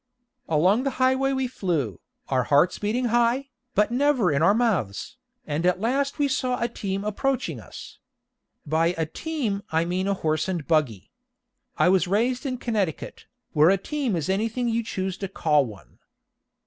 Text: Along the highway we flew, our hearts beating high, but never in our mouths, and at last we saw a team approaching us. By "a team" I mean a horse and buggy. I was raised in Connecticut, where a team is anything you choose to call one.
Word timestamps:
Along 0.49 0.81
the 0.81 0.89
highway 0.97 1.31
we 1.31 1.45
flew, 1.45 1.99
our 2.27 2.45
hearts 2.45 2.79
beating 2.79 3.09
high, 3.13 3.49
but 3.75 3.91
never 3.91 4.31
in 4.31 4.41
our 4.41 4.55
mouths, 4.55 5.17
and 5.45 5.63
at 5.63 5.79
last 5.79 6.17
we 6.17 6.27
saw 6.27 6.59
a 6.59 6.67
team 6.67 7.03
approaching 7.03 7.59
us. 7.59 7.99
By 8.65 8.95
"a 8.97 9.05
team" 9.05 9.61
I 9.71 9.85
mean 9.85 10.07
a 10.07 10.15
horse 10.15 10.47
and 10.47 10.65
buggy. 10.65 11.11
I 11.77 11.89
was 11.89 12.07
raised 12.07 12.47
in 12.47 12.57
Connecticut, 12.57 13.27
where 13.53 13.69
a 13.69 13.77
team 13.77 14.15
is 14.15 14.27
anything 14.27 14.67
you 14.67 14.81
choose 14.81 15.17
to 15.17 15.27
call 15.27 15.67
one. 15.67 15.99